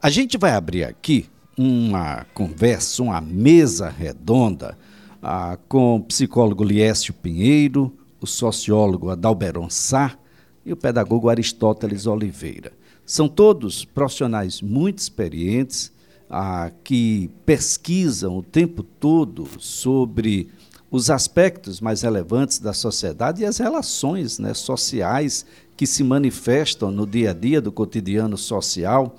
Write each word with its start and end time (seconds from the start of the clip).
A 0.00 0.10
gente 0.10 0.38
vai 0.38 0.52
abrir 0.52 0.84
aqui 0.84 1.26
uma 1.56 2.24
conversa, 2.32 3.02
uma 3.02 3.20
mesa 3.20 3.88
redonda 3.88 4.78
ah, 5.20 5.58
com 5.68 5.96
o 5.96 6.04
psicólogo 6.04 6.62
Liésio 6.62 7.12
Pinheiro, 7.12 7.92
o 8.20 8.26
sociólogo 8.26 9.10
Adalberon 9.10 9.68
Sá 9.68 10.16
e 10.64 10.72
o 10.72 10.76
pedagogo 10.76 11.28
Aristóteles 11.28 12.06
Oliveira. 12.06 12.72
São 13.04 13.28
todos 13.28 13.84
profissionais 13.84 14.62
muito 14.62 14.98
experientes 14.98 15.90
ah, 16.30 16.70
que 16.84 17.28
pesquisam 17.44 18.38
o 18.38 18.42
tempo 18.42 18.84
todo 18.84 19.48
sobre 19.58 20.48
os 20.92 21.10
aspectos 21.10 21.80
mais 21.80 22.02
relevantes 22.02 22.60
da 22.60 22.72
sociedade 22.72 23.42
e 23.42 23.44
as 23.44 23.58
relações 23.58 24.38
né, 24.38 24.54
sociais 24.54 25.44
que 25.76 25.88
se 25.88 26.04
manifestam 26.04 26.92
no 26.92 27.04
dia 27.04 27.30
a 27.30 27.34
dia 27.34 27.60
do 27.60 27.72
cotidiano 27.72 28.38
social 28.38 29.16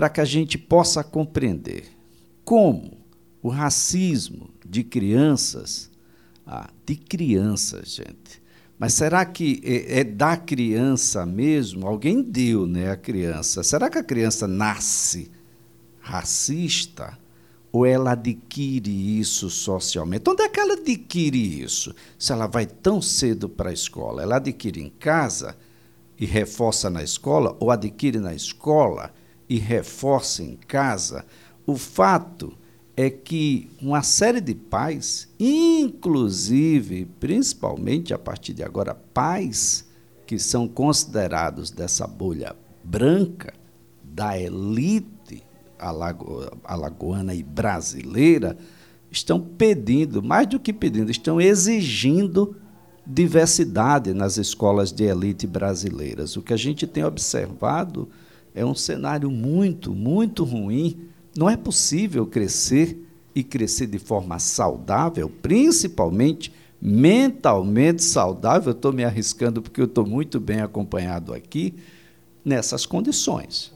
para 0.00 0.08
que 0.08 0.22
a 0.22 0.24
gente 0.24 0.56
possa 0.56 1.04
compreender 1.04 1.84
como 2.42 3.04
o 3.42 3.50
racismo 3.50 4.48
de 4.64 4.82
crianças, 4.82 5.90
ah, 6.46 6.70
de 6.86 6.96
crianças, 6.96 7.96
gente. 7.96 8.42
Mas 8.78 8.94
será 8.94 9.26
que 9.26 9.60
é, 9.62 10.00
é, 10.00 10.04
da 10.04 10.38
criança 10.38 11.26
mesmo? 11.26 11.86
Alguém 11.86 12.22
deu, 12.22 12.66
né, 12.66 12.90
a 12.90 12.96
criança. 12.96 13.62
Será 13.62 13.90
que 13.90 13.98
a 13.98 14.02
criança 14.02 14.48
nasce 14.48 15.30
racista 15.98 17.18
ou 17.70 17.84
ela 17.84 18.12
adquire 18.12 19.20
isso 19.20 19.50
socialmente? 19.50 20.30
Onde 20.30 20.44
é 20.44 20.48
que 20.48 20.60
ela 20.60 20.72
adquire 20.72 21.62
isso? 21.62 21.94
Se 22.18 22.32
ela 22.32 22.46
vai 22.46 22.64
tão 22.64 23.02
cedo 23.02 23.50
para 23.50 23.68
a 23.68 23.74
escola, 23.74 24.22
ela 24.22 24.36
adquire 24.36 24.80
em 24.80 24.88
casa 24.88 25.58
e 26.18 26.24
reforça 26.24 26.88
na 26.88 27.02
escola 27.02 27.54
ou 27.60 27.70
adquire 27.70 28.18
na 28.18 28.32
escola 28.32 29.12
e 29.50 29.58
reforça 29.58 30.44
em 30.44 30.54
casa, 30.54 31.26
o 31.66 31.76
fato 31.76 32.56
é 32.96 33.10
que 33.10 33.68
uma 33.82 34.00
série 34.00 34.40
de 34.40 34.54
pais, 34.54 35.28
inclusive, 35.40 37.06
principalmente 37.18 38.14
a 38.14 38.18
partir 38.18 38.54
de 38.54 38.62
agora, 38.62 38.94
pais 38.94 39.84
que 40.24 40.38
são 40.38 40.68
considerados 40.68 41.72
dessa 41.72 42.06
bolha 42.06 42.54
branca, 42.84 43.52
da 44.04 44.38
elite 44.38 45.42
alago 45.76 46.48
alagoana 46.62 47.34
e 47.34 47.42
brasileira, 47.42 48.56
estão 49.10 49.40
pedindo, 49.40 50.22
mais 50.22 50.46
do 50.46 50.60
que 50.60 50.72
pedindo, 50.72 51.10
estão 51.10 51.40
exigindo 51.40 52.56
diversidade 53.04 54.14
nas 54.14 54.36
escolas 54.36 54.92
de 54.92 55.04
elite 55.04 55.46
brasileiras. 55.46 56.36
O 56.36 56.42
que 56.42 56.52
a 56.52 56.56
gente 56.56 56.86
tem 56.86 57.02
observado 57.02 58.08
é 58.54 58.64
um 58.64 58.74
cenário 58.74 59.30
muito, 59.30 59.94
muito 59.94 60.44
ruim. 60.44 60.98
Não 61.36 61.48
é 61.48 61.56
possível 61.56 62.26
crescer 62.26 62.98
e 63.34 63.44
crescer 63.44 63.86
de 63.86 63.98
forma 63.98 64.38
saudável, 64.38 65.30
principalmente 65.42 66.52
mentalmente 66.80 68.02
saudável. 68.02 68.72
Estou 68.72 68.92
me 68.92 69.04
arriscando 69.04 69.62
porque 69.62 69.80
eu 69.80 69.84
estou 69.84 70.06
muito 70.06 70.40
bem 70.40 70.60
acompanhado 70.60 71.32
aqui 71.32 71.74
nessas 72.44 72.86
condições. 72.86 73.72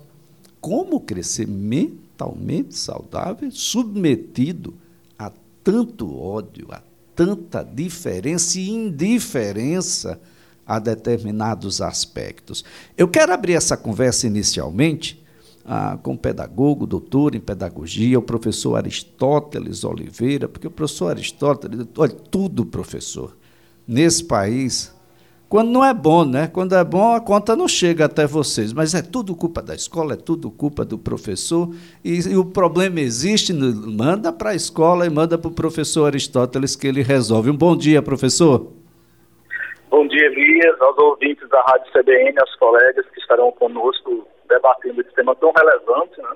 Como 0.61 1.01
crescer 1.01 1.47
mentalmente 1.47 2.75
saudável, 2.77 3.51
submetido 3.51 4.75
a 5.19 5.31
tanto 5.63 6.17
ódio, 6.17 6.69
a 6.71 6.83
tanta 7.15 7.63
diferença 7.63 8.59
e 8.59 8.71
indiferença? 8.71 10.21
A 10.67 10.79
determinados 10.79 11.81
aspectos. 11.81 12.65
Eu 12.97 13.09
quero 13.09 13.33
abrir 13.33 13.55
essa 13.55 13.77
conversa 13.77 14.27
inicialmente 14.27 15.23
ah, 15.65 15.99
com 16.03 16.15
o 16.15 16.19
pedagogo, 16.19 16.87
doutor 16.87 17.35
em 17.35 17.41
pedagogia, 17.41 18.19
o 18.19 18.23
professor 18.23 18.77
Aristóteles 18.77 19.85
Oliveira, 19.85 20.49
porque 20.49 20.67
o 20.67 20.71
professor 20.71 21.11
Aristóteles, 21.11 21.87
olha, 21.97 22.13
tudo 22.13 22.67
professor, 22.67 23.37
nesse 23.87 24.25
país, 24.25 24.95
quando 25.49 25.71
não 25.71 25.85
é 25.85 25.95
bom, 25.95 26.25
né? 26.25 26.49
Quando 26.49 26.75
é 26.75 26.83
bom, 26.83 27.15
a 27.15 27.21
conta 27.21 27.55
não 27.55 27.69
chega 27.69 28.07
até 28.07 28.27
vocês, 28.27 28.73
mas 28.73 28.95
é 28.95 29.01
tudo 29.01 29.35
culpa 29.37 29.63
da 29.63 29.75
escola, 29.75 30.15
é 30.15 30.17
tudo 30.17 30.51
culpa 30.51 30.85
do 30.85 30.99
professor, 30.99 31.73
e, 32.05 32.15
e 32.15 32.37
o 32.37 32.45
problema 32.45 33.01
existe, 33.01 33.53
manda 33.53 34.33
para 34.33 34.51
a 34.51 34.55
escola 34.55 35.07
e 35.07 35.11
manda 35.11 35.39
para 35.39 35.49
o 35.49 35.55
professor 35.55 36.07
Aristóteles 36.07 36.75
que 36.75 36.87
ele 36.87 37.03
resolve. 37.03 37.51
Um 37.51 37.57
bom 37.57 37.77
dia, 37.77 38.03
professor. 38.03 38.84
Bom 39.95 40.09
dia, 40.09 40.27
Elias, 40.27 40.81
aos 40.81 40.99
ouvintes 40.99 41.49
da 41.49 41.63
Rádio 41.69 41.93
CBN, 41.93 42.35
aos 42.41 42.57
colegas 42.57 43.09
que 43.11 43.21
estarão 43.21 43.53
conosco 43.53 44.27
debatendo 44.49 45.01
esse 45.01 45.15
tema 45.15 45.37
tão 45.37 45.53
relevante, 45.53 46.21
né, 46.21 46.31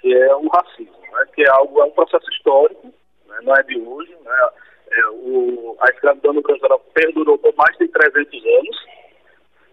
que 0.00 0.12
é 0.12 0.34
o 0.34 0.48
racismo, 0.48 1.00
né, 1.12 1.24
que 1.32 1.44
é 1.44 1.48
algo, 1.50 1.80
é 1.82 1.84
um 1.84 1.92
processo 1.92 2.28
histórico, 2.32 2.92
né, 3.28 3.38
não 3.42 3.54
é 3.54 3.62
de 3.62 3.80
hoje, 3.80 4.12
né, 4.24 4.48
é, 4.90 5.06
o, 5.10 5.76
a 5.82 5.88
escravidão 5.90 6.32
no 6.32 6.42
Brasil 6.42 6.68
perdurou 6.94 7.38
por 7.38 7.54
mais 7.54 7.78
de 7.78 7.86
300 7.86 8.44
anos, 8.44 8.86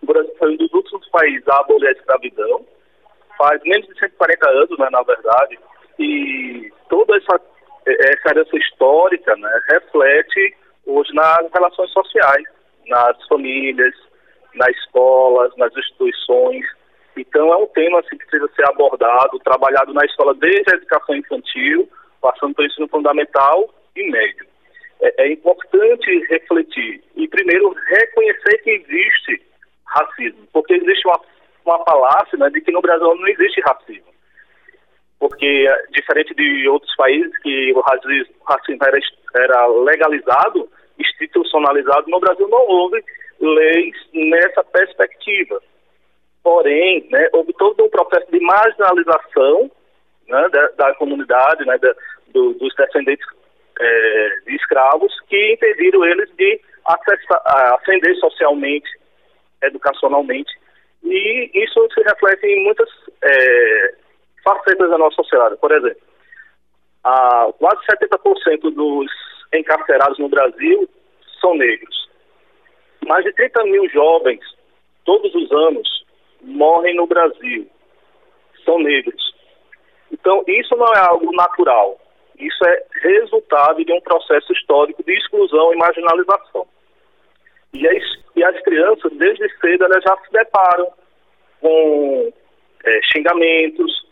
o 0.04 0.06
Brasil 0.06 0.36
foi 0.38 0.52
um 0.52 0.58
dos 0.58 0.72
últimos 0.72 1.10
países 1.10 1.48
a 1.48 1.58
abolir 1.62 1.90
a 1.90 1.94
escravidão, 1.94 2.64
faz 3.40 3.60
menos 3.64 3.88
de 3.88 3.98
140 3.98 4.48
anos, 4.48 4.78
né, 4.78 4.90
na 4.92 5.02
verdade, 5.02 5.58
e 5.98 6.72
toda 6.88 7.18
essa, 7.18 7.42
essa 7.88 8.30
herança 8.30 8.56
histórica 8.58 9.36
né, 9.38 9.60
reflete 9.72 10.56
hoje 10.86 11.12
nas 11.16 11.52
relações 11.52 11.90
sociais, 11.90 12.46
nas 12.88 13.28
famílias, 13.28 13.94
nas 14.56 14.70
escolas, 14.78 15.56
nas 15.58 15.76
instituições. 15.76 16.66
Então 17.18 17.54
é 17.54 17.58
um 17.58 17.68
tema 17.68 18.00
assim, 18.00 18.18
que 18.18 18.26
precisa 18.26 18.52
ser 18.56 18.66
abordado, 18.68 19.40
trabalhado 19.40 19.94
na 19.94 20.06
escola 20.06 20.34
desde 20.36 20.74
a 20.74 20.78
educação 20.78 21.16
infantil, 21.16 21.90
passando 22.22 22.56
pelo 22.56 22.68
ensino 22.68 22.88
fundamental 22.88 23.70
e 23.96 24.10
médio. 24.10 24.46
É, 25.02 25.24
é 25.24 25.32
importante 25.32 26.26
refletir 26.30 27.04
e 27.16 27.28
primeiro 27.28 27.70
reconhecer 27.72 28.58
que 28.64 28.72
existe 28.72 29.42
racismo, 29.86 30.48
porque 30.52 30.74
existe 30.74 31.08
uma, 31.08 31.20
uma 31.66 31.84
falácia 31.84 32.38
né, 32.38 32.50
de 32.50 32.62
que 32.62 32.72
no 32.72 32.82
Brasil 32.82 33.16
não 33.16 33.28
existe 33.28 33.62
racismo. 33.62 34.14
Porque, 35.20 35.70
diferente 35.92 36.34
de 36.34 36.68
outros 36.68 36.94
países 36.96 37.32
que 37.42 37.72
o 37.74 37.80
racismo, 37.80 38.36
racismo 38.46 38.80
era, 38.86 39.00
era 39.36 39.68
legalizado, 39.68 40.70
institucionalizado, 41.00 42.10
no 42.10 42.20
Brasil 42.20 42.48
não 42.48 42.68
houve 42.68 43.04
leis 43.40 43.96
nessa 44.14 44.64
perspectiva. 44.64 45.62
Porém, 46.44 47.08
né, 47.10 47.30
houve 47.34 47.54
todo 47.54 47.84
um 47.84 47.90
processo 47.90 48.30
de 48.32 48.40
marginalização 48.40 49.72
né, 50.28 50.50
da, 50.50 50.68
da, 50.70 50.96
comunidade, 50.96 51.66
né, 51.66 51.78
da, 51.78 51.94
do, 52.28 52.54
dos 52.56 52.76
descendentes 52.76 53.26
é, 53.80 54.30
de 54.46 54.56
escravos, 54.56 55.14
que 55.30 55.54
impediram 55.54 56.04
eles 56.06 56.30
de 56.36 56.60
acessar, 56.86 57.42
ascender 57.76 58.16
socialmente, 58.18 58.90
educacionalmente. 59.62 60.52
E 61.04 61.52
isso 61.54 61.88
se 61.94 62.02
reflete 62.02 62.46
em 62.46 62.64
muitas 62.64 62.90
é, 63.22 63.96
facetas 64.44 64.90
da 64.90 64.98
nossa 64.98 65.16
sociedade. 65.16 65.58
Por 65.58 65.72
exemplo, 65.72 66.02
a, 67.04 67.50
quase 67.58 67.82
70% 67.86 68.74
dos 68.74 69.12
encarcerados 69.54 70.20
no 70.20 70.30
Brasil 70.30 70.90
são 71.40 71.56
negros. 71.56 72.10
Mais 73.06 73.24
de 73.24 73.34
30 73.34 73.64
mil 73.66 73.88
jovens, 73.90 74.42
todos 75.04 75.34
os 75.36 75.52
anos, 75.52 76.06
morrem 76.42 76.96
no 76.96 77.08
Brasil. 77.08 77.68
São 78.64 78.80
negros. 78.80 79.34
Então, 80.12 80.44
isso 80.48 80.76
não 80.76 80.88
é 80.88 81.00
algo 81.00 81.32
natural. 81.34 82.00
Isso 82.40 82.66
é 82.66 82.84
resultado 83.02 83.84
de 83.84 83.92
um 83.92 84.02
processo 84.02 84.52
histórico 84.54 85.04
de 85.04 85.14
exclusão 85.14 85.74
e 85.74 85.78
marginalização. 85.78 86.68
E 87.74 87.88
as, 87.88 88.04
e 88.36 88.44
as 88.44 88.62
crianças, 88.62 89.12
desde 89.14 89.50
cedo, 89.60 89.86
elas 89.86 90.04
já 90.04 90.16
se 90.18 90.32
deparam 90.32 90.92
com 91.60 92.32
é, 92.86 93.00
xingamentos, 93.12 94.08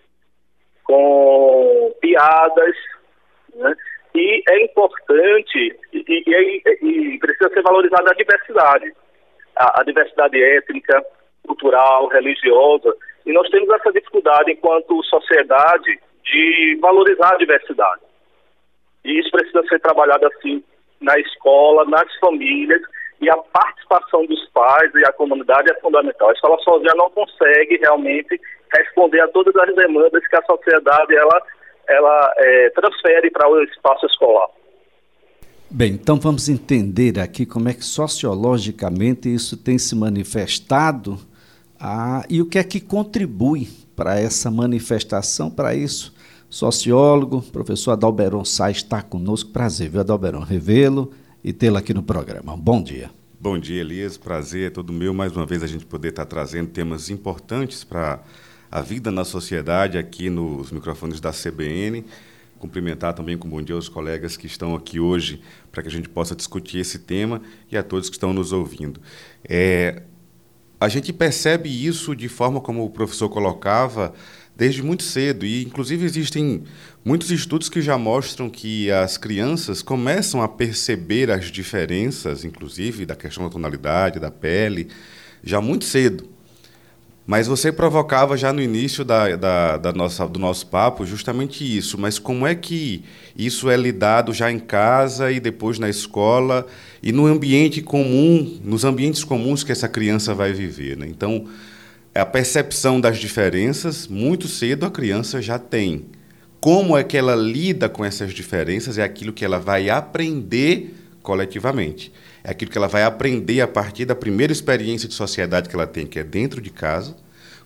com 0.84 1.94
piadas, 2.02 2.76
né? 3.56 3.76
E 4.14 4.44
é 4.50 4.64
importante 4.66 5.80
e, 5.94 6.04
e, 6.08 6.64
e 6.82 7.20
precisa 7.20 7.50
ser 7.50 7.62
valorizada 7.62 8.12
a 8.12 8.16
diversidade, 8.16 8.94
a, 9.56 9.82
a, 9.82 9.84
diversidade 9.84 10.42
étnica, 10.42 11.04
cultural, 11.46 12.08
religiosa. 12.08 12.94
E 13.26 13.32
nós 13.32 13.50
temos 13.50 13.70
essa 13.70 13.92
dificuldade 13.92 14.52
enquanto 14.52 15.04
sociedade 15.04 16.00
de 16.24 16.78
valorizar 16.82 17.34
a 17.34 17.38
diversidade. 17.38 18.02
E 19.06 19.20
isso 19.20 19.32
precisa 19.32 19.64
ser 19.68 19.80
trabalhado 19.80 20.28
assim 20.28 20.64
na 21.00 21.18
escola, 21.20 21.86
nas 21.86 22.14
famílias 22.20 22.82
e 23.22 23.30
a 23.30 23.38
participação 23.38 24.26
dos 24.26 24.50
pais 24.50 24.94
e 24.96 25.06
a 25.06 25.14
comunidade 25.14 25.72
é 25.72 25.80
fundamental. 25.80 26.30
A 26.30 26.34
escola 26.34 26.60
sozinha 26.60 26.94
não 26.96 27.10
consegue 27.12 27.78
realmente 27.78 28.40
responder 28.76 29.22
a 29.22 29.28
todas 29.30 29.56
as 29.56 29.76
demandas 29.76 30.26
que 30.28 30.36
a 30.36 30.44
sociedade 30.44 31.16
ela 31.16 31.44
ela 31.92 32.34
é, 32.38 32.70
transfere 32.72 33.30
para 33.30 33.50
o 33.50 33.62
espaço 33.64 34.06
escolar. 34.06 34.48
Bem, 35.70 35.94
então 35.94 36.18
vamos 36.18 36.50
entender 36.50 37.20
aqui 37.20 37.46
como 37.46 37.70
é 37.70 37.74
que 37.74 37.86
sociologicamente 37.86 39.34
isso 39.34 39.56
tem 39.56 39.78
se 39.78 39.96
manifestado 39.96 41.18
ah, 41.80 42.26
e 42.30 42.42
o 42.42 42.46
que 42.46 42.60
é 42.60 42.64
que 42.64 42.80
contribui 42.80 43.68
para 43.96 44.20
essa 44.20 44.52
manifestação, 44.52 45.50
para 45.50 45.74
isso, 45.74 46.14
sociólogo, 46.50 47.42
professor 47.42 47.92
Adalberon 47.92 48.44
Sá 48.44 48.70
está 48.70 49.02
conosco. 49.02 49.52
Prazer, 49.52 49.90
viu, 49.90 50.02
Adalberon, 50.02 50.42
revê-lo 50.42 51.12
e 51.44 51.54
tê-lo 51.54 51.78
aqui 51.78 51.94
no 51.94 52.04
programa. 52.04 52.56
Bom 52.58 52.84
dia. 52.84 53.10
Bom 53.40 53.58
dia, 53.58 53.82
Elias. 53.82 54.18
Prazer 54.18 54.68
é 54.68 54.70
todo 54.70 54.94
meu, 54.94 55.14
mais 55.14 55.36
uma 55.36 55.46
vez, 55.46 55.64
a 55.64 55.68
gente 55.68 55.86
poder 55.86 56.10
estar 56.10 56.26
trazendo 56.26 56.70
temas 56.70 57.10
importantes 57.10 57.84
para 57.84 58.20
a 58.72 58.82
vida 58.82 59.12
na 59.12 59.26
sociedade 59.26 59.98
aqui 59.98 60.30
nos 60.30 60.72
microfones 60.72 61.20
da 61.20 61.32
CBN. 61.32 62.06
Cumprimentar 62.58 63.14
também 63.14 63.38
com 63.38 63.50
bom 63.50 63.62
dia 63.62 63.76
os 63.76 63.90
colegas 63.90 64.38
que 64.38 64.48
estão 64.48 64.74
aqui 64.74 65.00
hoje 65.00 65.42
para 65.72 65.82
que 65.82 65.90
a 65.90 65.92
gente 65.92 66.08
possa 66.08 66.36
discutir 66.36 66.78
esse 66.78 67.00
tema 67.00 67.42
e 67.70 67.76
a 67.76 67.84
todos 67.84 68.10
que 68.10 68.16
estão 68.16 68.32
nos 68.32 68.54
ouvindo. 68.54 69.02
É, 69.48 70.04
a 70.80 70.88
gente 70.88 71.12
percebe 71.12 71.70
isso 71.70 72.16
de 72.16 72.30
forma 72.30 72.62
como 72.62 72.86
o 72.86 72.90
professor 72.90 73.28
colocava 73.28 74.14
desde 74.56 74.82
muito 74.84 75.04
cedo 75.04 75.46
e 75.46 75.64
inclusive 75.64 76.06
existem 76.06 76.64
muitos 77.04 77.32
estudos 77.32 77.68
que 77.68 77.82
já 77.82 77.98
mostram 77.98 78.50
que 78.50 78.92
as 78.92 79.18
crianças 79.18 79.82
começam 79.82 80.42
a 80.42 80.48
perceber 80.48 81.30
as 81.32 81.46
diferenças, 81.46 82.46
inclusive 82.46 83.06
da 83.06 83.16
questão 83.16 83.44
da 83.44 83.50
tonalidade, 83.50 84.20
da 84.20 84.32
pele, 84.32 84.88
já 85.44 85.60
muito 85.60 85.84
cedo. 85.84 86.41
Mas 87.32 87.48
você 87.48 87.72
provocava 87.72 88.36
já 88.36 88.52
no 88.52 88.62
início 88.62 89.06
da, 89.06 89.38
da, 89.38 89.78
da, 89.78 89.94
nossa, 89.94 90.28
do 90.28 90.38
nosso 90.38 90.68
papo 90.68 91.06
justamente 91.06 91.64
isso. 91.64 91.98
Mas 91.98 92.20
como 92.20 92.46
é 92.46 92.54
que 92.54 93.06
isso 93.38 93.70
é 93.70 93.78
lidado 93.78 94.34
já 94.34 94.52
em 94.52 94.60
casa 94.60 95.32
e 95.32 95.40
depois 95.40 95.80
na 95.80 95.90
escola 95.90 96.68
e 97.02 97.14
no 97.14 97.26
ambiente 97.26 97.82
comum, 97.82 98.60
nos 98.62 98.84
ambientes 98.84 99.24
comuns 99.24 99.64
que 99.64 99.72
essa 99.72 99.88
criança 99.88 100.34
vai 100.34 100.52
viver? 100.52 100.98
Né? 100.98 101.08
Então, 101.08 101.46
a 102.14 102.26
percepção 102.26 103.00
das 103.00 103.18
diferenças, 103.18 104.10
muito 104.10 104.50
cedo 104.50 104.86
a 104.86 104.92
criança 104.92 105.42
já 105.42 105.58
tem. 105.58 106.08
Como 106.60 106.98
é 106.98 107.04
que 107.06 107.16
ela 107.16 107.34
lida 107.34 107.88
com 107.88 108.04
essas 108.04 108.34
diferenças 108.34 108.98
é 108.98 109.04
aquilo 109.04 109.32
que 109.32 109.46
ela 109.46 109.58
vai 109.58 109.90
aprender 109.90 111.01
coletivamente. 111.22 112.12
É 112.44 112.52
aquilo 112.52 112.72
que 112.72 112.78
ela 112.78 112.88
vai 112.88 113.04
aprender 113.04 113.62
a 113.62 113.68
partir 113.68 114.06
da 114.06 114.16
primeira 114.16 114.52
experiência 114.52 115.08
de 115.08 115.14
sociedade 115.14 115.70
que 115.70 115.76
ela 115.76 115.88
tem, 115.88 116.08
que 116.08 116.20
é 116.20 116.24
dentro 116.24 116.62
de 116.62 116.70
casa. 116.70 117.16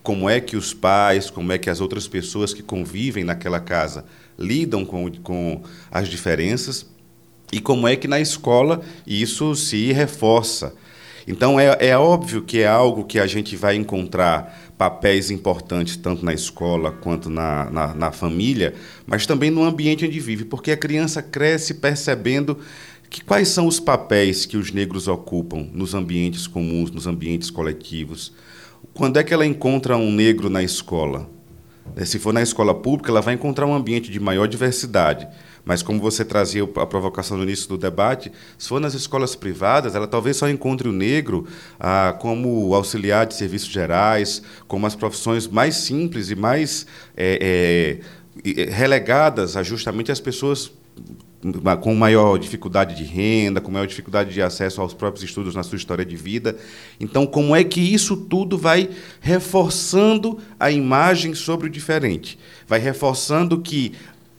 Como 0.02 0.28
é 0.30 0.40
que 0.40 0.56
os 0.56 0.72
pais, 0.72 1.30
como 1.30 1.52
é 1.52 1.58
que 1.58 1.68
as 1.68 1.80
outras 1.80 2.06
pessoas 2.06 2.54
que 2.54 2.62
convivem 2.62 3.24
naquela 3.24 3.58
casa 3.58 4.04
lidam 4.38 4.84
com, 4.84 5.10
com 5.22 5.62
as 5.90 6.08
diferenças 6.08 6.86
e 7.52 7.60
como 7.60 7.88
é 7.88 7.96
que 7.96 8.08
na 8.08 8.20
escola 8.20 8.82
isso 9.06 9.54
se 9.54 9.92
reforça. 9.92 10.74
Então, 11.28 11.58
é, 11.58 11.76
é 11.80 11.98
óbvio 11.98 12.42
que 12.42 12.60
é 12.60 12.68
algo 12.68 13.04
que 13.04 13.18
a 13.18 13.26
gente 13.26 13.56
vai 13.56 13.74
encontrar 13.74 14.72
papéis 14.78 15.30
importantes 15.30 15.96
tanto 15.96 16.24
na 16.24 16.32
escola 16.32 16.92
quanto 16.92 17.28
na, 17.28 17.68
na, 17.70 17.94
na 17.94 18.12
família, 18.12 18.74
mas 19.04 19.26
também 19.26 19.50
no 19.50 19.64
ambiente 19.64 20.06
onde 20.06 20.20
vive, 20.20 20.44
porque 20.44 20.70
a 20.70 20.76
criança 20.76 21.20
cresce 21.20 21.74
percebendo 21.74 22.58
que 23.08 23.22
quais 23.22 23.48
são 23.48 23.66
os 23.66 23.80
papéis 23.80 24.46
que 24.46 24.56
os 24.56 24.72
negros 24.72 25.08
ocupam 25.08 25.68
nos 25.72 25.94
ambientes 25.94 26.46
comuns, 26.46 26.90
nos 26.90 27.06
ambientes 27.06 27.50
coletivos. 27.50 28.32
Quando 28.92 29.18
é 29.18 29.24
que 29.24 29.32
ela 29.32 29.46
encontra 29.46 29.96
um 29.96 30.10
negro 30.10 30.48
na 30.50 30.62
escola? 30.62 31.28
É, 31.94 32.04
se 32.04 32.18
for 32.18 32.32
na 32.32 32.42
escola 32.42 32.74
pública, 32.74 33.10
ela 33.10 33.20
vai 33.20 33.34
encontrar 33.34 33.66
um 33.66 33.74
ambiente 33.74 34.10
de 34.10 34.18
maior 34.18 34.48
diversidade. 34.48 35.28
Mas 35.64 35.82
como 35.82 36.00
você 36.00 36.24
trazia 36.24 36.62
a 36.62 36.86
provocação 36.86 37.36
no 37.36 37.42
início 37.42 37.68
do 37.68 37.76
debate, 37.76 38.30
se 38.56 38.68
for 38.68 38.80
nas 38.80 38.94
escolas 38.94 39.34
privadas, 39.34 39.94
ela 39.94 40.06
talvez 40.06 40.36
só 40.36 40.48
encontre 40.48 40.88
o 40.88 40.92
negro 40.92 41.46
ah, 41.78 42.16
como 42.20 42.72
auxiliar 42.74 43.26
de 43.26 43.34
serviços 43.34 43.68
gerais, 43.68 44.42
como 44.68 44.86
as 44.86 44.94
profissões 44.94 45.48
mais 45.48 45.74
simples 45.76 46.30
e 46.30 46.36
mais 46.36 46.86
é, 47.16 48.00
é, 48.44 48.70
relegadas 48.70 49.56
a 49.56 49.62
justamente 49.62 50.12
as 50.12 50.20
pessoas 50.20 50.70
com 51.80 51.94
maior 51.94 52.38
dificuldade 52.38 52.94
de 52.94 53.04
renda, 53.04 53.60
com 53.60 53.70
maior 53.70 53.86
dificuldade 53.86 54.32
de 54.32 54.42
acesso 54.42 54.80
aos 54.80 54.94
próprios 54.94 55.24
estudos 55.24 55.54
na 55.54 55.62
sua 55.62 55.76
história 55.76 56.04
de 56.04 56.16
vida. 56.16 56.56
Então, 56.98 57.26
como 57.26 57.54
é 57.54 57.62
que 57.62 57.80
isso 57.80 58.16
tudo 58.16 58.58
vai 58.58 58.88
reforçando 59.20 60.38
a 60.58 60.70
imagem 60.70 61.34
sobre 61.34 61.66
o 61.66 61.70
diferente? 61.70 62.38
Vai 62.66 62.80
reforçando 62.80 63.60
que 63.60 63.92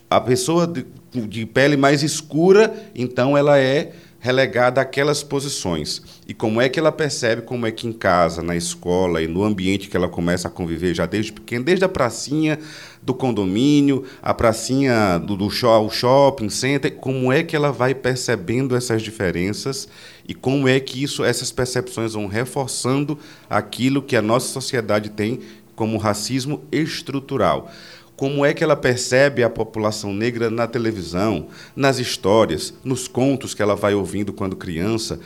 a 0.10 0.20
pessoa 0.20 0.66
de, 0.66 0.86
de 1.28 1.46
pele 1.46 1.78
mais 1.78 2.04
escura, 2.04 2.74
então 2.96 3.38
ela 3.38 3.58
é 3.58 3.94
relegada 4.20 4.82
àquelas 4.82 5.24
posições. 5.24 6.02
E 6.28 6.34
como 6.34 6.60
é 6.60 6.68
que 6.68 6.80
ela 6.80 6.92
percebe 6.92 7.44
como 7.44 7.66
é 7.66 7.72
que 7.72 7.88
em 7.88 7.94
casa, 7.94 8.42
na 8.42 8.56
escola 8.56 9.22
e 9.22 9.28
no 9.28 9.44
ambiente 9.44 9.88
que 9.88 9.96
ela 9.96 10.10
começa 10.10 10.48
a 10.48 10.52
conviver 10.52 10.94
já 10.94 11.06
desde 11.06 11.32
pequena, 11.32 11.64
desde 11.64 11.86
a 11.86 11.90
pracinha 11.90 12.60
do 13.07 13.13
condomínio, 13.13 14.04
a 14.21 14.33
pracinha 14.33 15.18
do, 15.18 15.38
do 15.38 15.50
show, 15.50 15.89
shopping 15.89 16.50
center, 16.50 16.94
como 16.98 17.31
é 17.31 17.42
que 17.42 17.56
ela 17.56 17.71
vai 17.71 17.95
percebendo 17.95 18.75
essas 18.75 19.01
diferenças 19.01 19.88
e 20.27 20.33
como 20.33 20.68
é 20.68 20.77
que 20.77 21.01
isso, 21.01 21.24
essas 21.24 21.50
percepções 21.50 22.12
vão 22.12 22.27
reforçando 22.27 23.18
aquilo 23.50 24.01
que 24.01 24.18
a 24.18 24.21
nossa 24.21 24.50
sociedade 24.50 25.09
tem 25.09 25.39
como 25.74 25.98
racismo 25.98 26.62
estrutural 26.69 27.71
como 28.18 28.44
é 28.44 28.51
que 28.51 28.63
ela 28.63 28.75
percebe 28.75 29.44
a 29.44 29.50
população 29.50 30.12
negra 30.12 30.50
na 30.50 30.65
televisão, 30.65 31.50
nas 31.75 32.00
histórias, 32.00 32.74
nos 32.83 33.07
contos 33.07 33.53
que 33.53 33.62
ela 33.62 33.75
vai 33.75 33.94
ouvindo 33.94 34.33
quando 34.33 34.56
criança. 34.56 35.19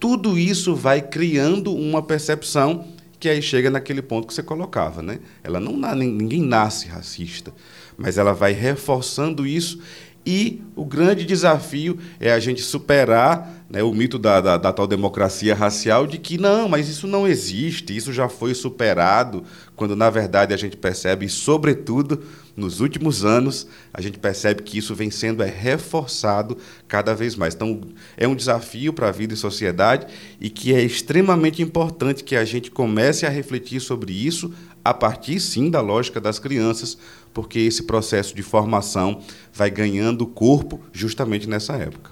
Tudo 0.00 0.38
isso 0.38 0.74
vai 0.74 1.02
criando 1.02 1.74
uma 1.74 2.02
percepção 2.02 2.86
que 3.22 3.28
aí 3.28 3.40
chega 3.40 3.70
naquele 3.70 4.02
ponto 4.02 4.26
que 4.26 4.34
você 4.34 4.42
colocava, 4.42 5.00
né? 5.00 5.20
Ela 5.44 5.60
não 5.60 5.76
ninguém 5.94 6.42
nasce 6.42 6.88
racista, 6.88 7.54
mas 7.96 8.18
ela 8.18 8.32
vai 8.32 8.50
reforçando 8.50 9.46
isso 9.46 9.80
e 10.26 10.60
o 10.74 10.84
grande 10.84 11.24
desafio 11.24 11.96
é 12.18 12.32
a 12.32 12.40
gente 12.40 12.60
superar 12.62 13.61
né, 13.72 13.82
o 13.82 13.90
mito 13.90 14.18
da, 14.18 14.38
da, 14.38 14.58
da, 14.58 14.70
tal 14.70 14.86
democracia 14.86 15.54
racial 15.54 16.06
de 16.06 16.18
que 16.18 16.36
não, 16.36 16.68
mas 16.68 16.90
isso 16.90 17.06
não 17.06 17.26
existe, 17.26 17.96
isso 17.96 18.12
já 18.12 18.28
foi 18.28 18.52
superado, 18.52 19.42
quando 19.74 19.96
na 19.96 20.10
verdade 20.10 20.52
a 20.52 20.58
gente 20.58 20.76
percebe, 20.76 21.26
sobretudo 21.26 22.22
nos 22.54 22.80
últimos 22.80 23.24
anos, 23.24 23.66
a 23.94 24.02
gente 24.02 24.18
percebe 24.18 24.62
que 24.62 24.76
isso 24.76 24.94
vem 24.94 25.10
sendo 25.10 25.42
é, 25.42 25.46
reforçado 25.46 26.58
cada 26.86 27.14
vez 27.14 27.34
mais. 27.34 27.54
Então, 27.54 27.80
é 28.14 28.28
um 28.28 28.34
desafio 28.34 28.92
para 28.92 29.08
a 29.08 29.10
vida 29.10 29.32
e 29.32 29.38
sociedade 29.38 30.06
e 30.38 30.50
que 30.50 30.74
é 30.74 30.82
extremamente 30.82 31.62
importante 31.62 32.22
que 32.22 32.36
a 32.36 32.44
gente 32.44 32.70
comece 32.70 33.24
a 33.24 33.30
refletir 33.30 33.80
sobre 33.80 34.12
isso 34.12 34.52
a 34.84 34.92
partir, 34.92 35.40
sim, 35.40 35.70
da 35.70 35.80
lógica 35.80 36.20
das 36.20 36.38
crianças, 36.38 36.98
porque 37.32 37.58
esse 37.60 37.84
processo 37.84 38.34
de 38.34 38.42
formação 38.42 39.22
vai 39.54 39.70
ganhando 39.70 40.26
corpo 40.26 40.78
justamente 40.92 41.48
nessa 41.48 41.72
época. 41.74 42.10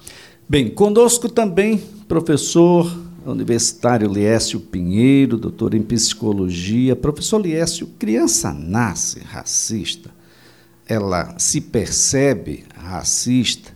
Bem, 0.50 0.68
conosco 0.68 1.28
também 1.28 1.80
professor 2.08 2.92
universitário 3.24 4.12
Liécio 4.12 4.58
Pinheiro, 4.58 5.36
doutor 5.36 5.74
em 5.74 5.80
psicologia. 5.80 6.96
Professor 6.96 7.38
Liécio, 7.38 7.86
criança 8.00 8.52
nasce 8.52 9.20
racista, 9.20 10.10
ela 10.88 11.38
se 11.38 11.60
percebe 11.60 12.64
racista, 12.74 13.70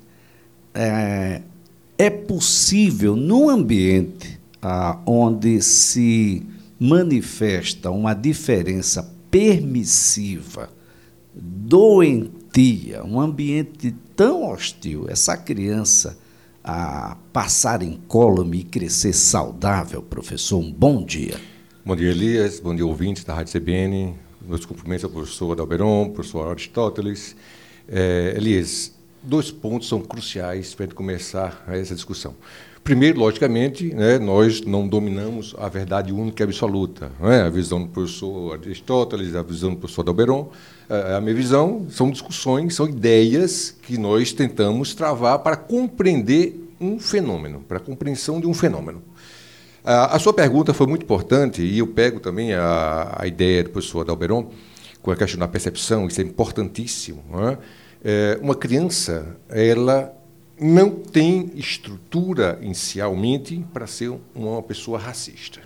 é, 0.75 1.43
é 1.97 2.11
possível, 2.11 3.15
num 3.15 3.49
ambiente 3.49 4.41
ah, 4.61 4.99
onde 5.07 5.63
se 5.63 6.45
manifesta 6.77 7.89
uma 7.89 8.15
diferença 8.15 9.15
permissiva, 9.31 10.69
doentia, 11.33 13.05
um 13.05 13.21
ambiente 13.21 13.95
tão 14.17 14.51
hostil, 14.51 15.07
essa 15.09 15.37
criança 15.37 16.24
a 16.65 17.19
passar 17.31 17.83
incólume 17.83 18.61
e 18.61 18.65
crescer 18.65 19.13
saudável, 19.13 20.03
professor? 20.03 20.59
Um 20.59 20.73
bom 20.73 21.05
dia. 21.05 21.39
Bom 21.85 21.95
dia, 21.95 22.11
Elias. 22.11 22.59
Bom 22.59 22.75
dia, 22.75 22.87
ouvintes 22.87 23.23
da 23.23 23.35
Rádio 23.35 23.53
CBN. 23.53 24.15
Meus 24.41 24.65
cumprimentos 24.65 25.05
ao 25.05 25.11
professor 25.11 25.53
Adalberon, 25.53 26.09
professor 26.09 26.49
Aristóteles. 26.51 27.37
É, 27.87 28.33
Elias, 28.35 28.95
dois 29.23 29.51
pontos 29.51 29.89
são 29.89 30.01
cruciais 30.01 30.75
para 30.75 30.85
a 30.85 30.87
gente 30.87 30.97
começar 30.97 31.63
essa 31.69 31.95
discussão. 31.95 32.35
Primeiro, 32.85 33.19
logicamente, 33.19 33.95
né, 33.95 34.19
nós 34.19 34.61
não 34.61 34.87
dominamos 34.87 35.55
a 35.57 35.71
verdade 35.71 36.13
única 36.13 36.43
e 36.43 36.45
absoluta. 36.45 37.11
Né? 37.19 37.41
A 37.41 37.49
visão 37.49 37.81
do 37.81 37.89
professor 37.89 38.61
Aristóteles, 38.61 39.35
a 39.35 39.43
visão 39.43 39.71
do 39.71 39.77
professor 39.79 40.03
Dalberon, 40.03 40.51
a 41.17 41.19
minha 41.19 41.35
visão 41.35 41.87
são 41.89 42.11
discussões, 42.11 42.75
são 42.75 42.87
ideias 42.87 43.75
que 43.83 43.97
nós 43.97 44.35
tentamos 44.35 44.95
travar 44.95 45.39
para 45.39 45.57
compreender 45.57 46.63
um 46.79 47.01
fenômeno, 47.01 47.61
para 47.67 47.79
a 47.79 47.81
compreensão 47.81 48.39
de 48.39 48.47
um 48.47 48.53
fenômeno. 48.53 49.03
A 49.83 50.19
sua 50.19 50.35
pergunta 50.35 50.75
foi 50.75 50.87
muito 50.87 51.05
importante 51.05 51.63
e 51.63 51.79
eu 51.79 51.87
pego 51.87 52.21
também 52.21 52.53
a, 52.53 53.17
a 53.19 53.27
ideia 53.27 53.65
do 53.65 53.71
professor 53.71 54.03
Adalberon 54.03 54.51
com 55.01 55.11
a 55.11 55.17
questão 55.17 55.41
da 55.41 55.49
percepção, 55.49 56.07
isso 56.07 56.21
é 56.21 56.25
importantíssimo. 56.25 57.23
É? 58.05 58.39
uma 58.43 58.55
criança, 58.55 59.39
ela 59.49 60.15
não 60.61 60.91
tem 60.91 61.51
estrutura 61.55 62.59
inicialmente 62.63 63.65
para 63.73 63.87
ser 63.87 64.13
uma 64.35 64.63
pessoa 64.63 64.99
racista. 64.99 65.61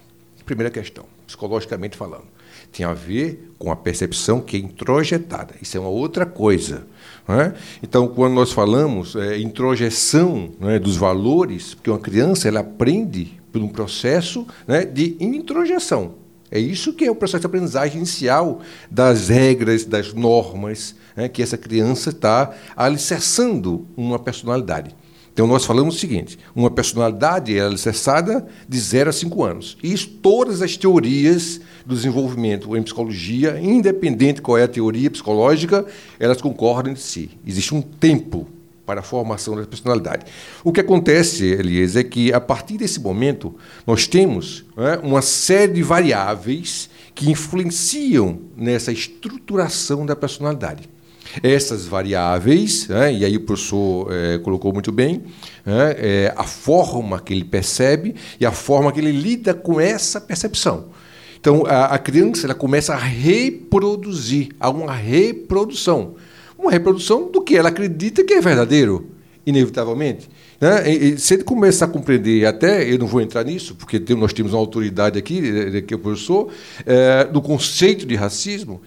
Primeira 0.44 0.70
questão, 0.70 1.04
psicologicamente 1.26 1.96
falando. 1.96 2.26
tem 2.72 2.84
a 2.84 2.94
ver 2.94 3.52
com 3.58 3.70
a 3.70 3.76
percepção 3.76 4.40
que 4.40 4.56
é 4.56 4.60
introjetada. 4.60 5.54
Isso 5.60 5.76
é 5.76 5.80
uma 5.80 5.88
outra 5.88 6.24
coisa. 6.24 6.86
É? 7.28 7.52
Então, 7.82 8.08
quando 8.08 8.32
nós 8.32 8.52
falamos 8.52 9.14
é, 9.14 9.38
introjeção 9.38 10.50
né, 10.58 10.78
dos 10.78 10.96
valores, 10.96 11.74
porque 11.74 11.90
uma 11.90 11.98
criança 11.98 12.48
ela 12.48 12.60
aprende 12.60 13.38
por 13.52 13.60
um 13.60 13.68
processo 13.68 14.46
né, 14.66 14.84
de 14.84 15.16
introjeção. 15.20 16.14
É 16.50 16.58
isso 16.58 16.92
que 16.92 17.04
é 17.04 17.10
o 17.10 17.14
processo 17.14 17.40
de 17.40 17.46
aprendizagem 17.46 17.98
inicial 17.98 18.60
das 18.90 19.28
regras, 19.28 19.84
das 19.84 20.14
normas, 20.14 20.94
né, 21.16 21.28
que 21.28 21.42
essa 21.42 21.58
criança 21.58 22.10
está 22.10 22.54
alicerçando 22.76 23.86
uma 23.96 24.18
personalidade. 24.18 24.94
Então, 25.38 25.46
nós 25.46 25.64
falamos 25.64 25.94
o 25.94 25.98
seguinte: 26.00 26.36
uma 26.52 26.68
personalidade 26.68 27.56
é 27.56 27.60
alicerçada 27.60 28.44
de 28.68 28.78
0 28.80 29.10
a 29.10 29.12
5 29.12 29.44
anos. 29.44 29.78
E 29.82 29.96
todas 29.96 30.62
as 30.62 30.76
teorias 30.76 31.60
do 31.86 31.94
desenvolvimento 31.94 32.76
em 32.76 32.82
psicologia, 32.82 33.56
independente 33.60 34.42
qual 34.42 34.58
é 34.58 34.64
a 34.64 34.68
teoria 34.68 35.08
psicológica, 35.08 35.86
elas 36.18 36.42
concordam 36.42 36.90
entre 36.90 37.04
si. 37.04 37.30
Existe 37.46 37.72
um 37.72 37.80
tempo 37.80 38.48
para 38.88 39.00
a 39.00 39.02
formação 39.02 39.54
da 39.54 39.66
personalidade. 39.66 40.24
O 40.64 40.72
que 40.72 40.80
acontece, 40.80 41.44
Elias, 41.44 41.94
é 41.94 42.02
que 42.02 42.32
a 42.32 42.40
partir 42.40 42.78
desse 42.78 42.98
momento 42.98 43.54
nós 43.86 44.06
temos 44.06 44.64
né, 44.74 44.98
uma 45.02 45.20
série 45.20 45.74
de 45.74 45.82
variáveis 45.82 46.88
que 47.14 47.30
influenciam 47.30 48.40
nessa 48.56 48.90
estruturação 48.90 50.06
da 50.06 50.16
personalidade 50.16 50.88
essas 51.42 51.84
variáveis, 51.86 52.88
né, 52.88 53.12
e 53.12 53.22
aí 53.22 53.36
o 53.36 53.42
professor 53.42 54.10
é, 54.10 54.38
colocou 54.38 54.72
muito 54.72 54.90
bem, 54.90 55.24
né, 55.64 55.94
é, 55.98 56.34
a 56.34 56.42
forma 56.42 57.20
que 57.20 57.34
ele 57.34 57.44
percebe 57.44 58.14
e 58.40 58.46
a 58.46 58.50
forma 58.50 58.90
que 58.90 58.98
ele 58.98 59.12
lida 59.12 59.52
com 59.52 59.78
essa 59.78 60.22
percepção. 60.22 60.86
Então, 61.38 61.66
a, 61.66 61.84
a 61.84 61.98
criança 61.98 62.46
ela 62.46 62.54
começa 62.54 62.94
a 62.94 62.96
reproduzir, 62.96 64.48
há 64.58 64.70
uma 64.70 64.94
reprodução. 64.94 66.14
Uma 66.58 66.70
reprodução 66.70 67.30
do 67.30 67.40
que 67.40 67.56
ela 67.56 67.68
acredita 67.68 68.24
que 68.24 68.34
é 68.34 68.40
verdadeiro, 68.40 69.10
inevitavelmente. 69.46 70.28
Né? 70.60 70.92
E, 70.92 71.08
e, 71.10 71.18
se 71.18 71.34
ele 71.34 71.44
começar 71.44 71.84
a 71.84 71.88
compreender, 71.88 72.44
até 72.44 72.90
eu 72.90 72.98
não 72.98 73.06
vou 73.06 73.20
entrar 73.20 73.44
nisso, 73.44 73.74
porque 73.76 74.00
tem, 74.00 74.16
nós 74.16 74.32
temos 74.32 74.52
uma 74.52 74.58
autoridade 74.58 75.18
aqui, 75.18 75.82
que 75.82 75.94
é 75.94 75.96
o 75.96 76.00
professor, 76.00 76.48
é, 76.84 77.24
do 77.24 77.40
conceito 77.40 78.04
de 78.04 78.16
racismo, 78.16 78.82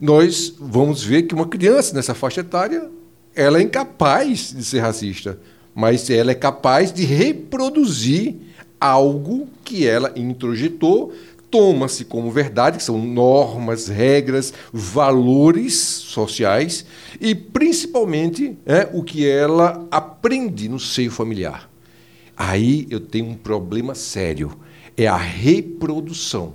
nós 0.00 0.54
vamos 0.60 1.02
ver 1.02 1.22
que 1.22 1.34
uma 1.34 1.46
criança 1.46 1.94
nessa 1.94 2.14
faixa 2.14 2.40
etária 2.40 2.90
ela 3.34 3.58
é 3.58 3.62
incapaz 3.62 4.52
de 4.54 4.64
ser 4.64 4.80
racista, 4.80 5.38
mas 5.74 6.08
ela 6.08 6.30
é 6.30 6.34
capaz 6.34 6.92
de 6.92 7.04
reproduzir 7.04 8.36
algo 8.80 9.48
que 9.64 9.86
ela 9.86 10.12
introjetou, 10.14 11.12
toma-se 11.54 12.04
como 12.04 12.32
verdade, 12.32 12.78
que 12.78 12.82
são 12.82 12.98
normas, 12.98 13.86
regras, 13.86 14.52
valores 14.72 15.76
sociais 15.76 16.84
e 17.20 17.32
principalmente 17.32 18.58
é, 18.66 18.90
o 18.92 19.04
que 19.04 19.24
ela 19.24 19.86
aprende 19.88 20.68
no 20.68 20.80
seio 20.80 21.12
familiar. 21.12 21.70
Aí 22.36 22.88
eu 22.90 22.98
tenho 22.98 23.26
um 23.26 23.36
problema 23.36 23.94
sério, 23.94 24.58
é 24.96 25.06
a 25.06 25.16
reprodução. 25.16 26.54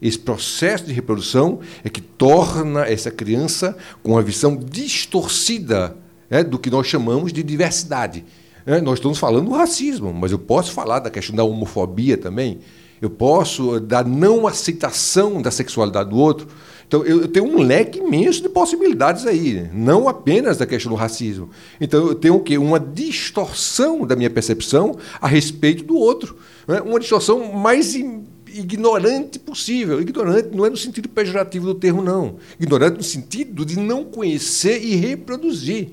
Esse 0.00 0.18
processo 0.18 0.86
de 0.86 0.94
reprodução 0.94 1.60
é 1.84 1.90
que 1.90 2.00
torna 2.00 2.86
essa 2.86 3.10
criança 3.10 3.76
com 4.02 4.12
uma 4.12 4.22
visão 4.22 4.56
distorcida 4.56 5.98
é, 6.30 6.42
do 6.42 6.58
que 6.58 6.70
nós 6.70 6.86
chamamos 6.86 7.30
de 7.30 7.42
diversidade. 7.42 8.24
É, 8.64 8.80
nós 8.80 9.00
estamos 9.00 9.18
falando 9.18 9.50
do 9.50 9.54
racismo, 9.54 10.14
mas 10.14 10.32
eu 10.32 10.38
posso 10.38 10.72
falar 10.72 11.00
da 11.00 11.10
questão 11.10 11.36
da 11.36 11.44
homofobia 11.44 12.16
também. 12.16 12.60
Eu 13.04 13.10
posso 13.10 13.78
da 13.80 14.02
não 14.02 14.46
aceitação 14.46 15.42
da 15.42 15.50
sexualidade 15.50 16.08
do 16.08 16.16
outro. 16.16 16.48
Então, 16.88 17.04
eu 17.04 17.28
tenho 17.28 17.44
um 17.44 17.62
leque 17.62 17.98
imenso 17.98 18.40
de 18.40 18.48
possibilidades 18.48 19.26
aí, 19.26 19.68
não 19.74 20.08
apenas 20.08 20.56
da 20.56 20.64
questão 20.64 20.90
do 20.90 20.96
racismo. 20.96 21.50
Então, 21.78 22.06
eu 22.06 22.14
tenho 22.14 22.36
o 22.36 22.40
quê? 22.40 22.56
Uma 22.56 22.80
distorção 22.80 24.06
da 24.06 24.16
minha 24.16 24.30
percepção 24.30 24.96
a 25.20 25.28
respeito 25.28 25.84
do 25.84 25.98
outro. 25.98 26.34
Né? 26.66 26.80
Uma 26.80 26.98
distorção 26.98 27.52
mais 27.52 27.94
ignorante 27.94 29.38
possível. 29.38 30.00
Ignorante 30.00 30.56
não 30.56 30.64
é 30.64 30.70
no 30.70 30.76
sentido 30.78 31.06
pejorativo 31.06 31.66
do 31.66 31.74
termo, 31.74 32.00
não. 32.00 32.36
Ignorante 32.58 32.96
no 32.96 33.02
sentido 33.02 33.66
de 33.66 33.78
não 33.78 34.02
conhecer 34.02 34.82
e 34.82 34.94
reproduzir. 34.94 35.90